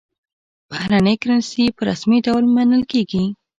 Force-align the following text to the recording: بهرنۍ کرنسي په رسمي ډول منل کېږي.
بهرنۍ 0.69 1.15
کرنسي 1.21 1.65
په 1.77 1.81
رسمي 1.89 2.19
ډول 2.27 2.43
منل 2.55 2.83
کېږي. 2.91 3.23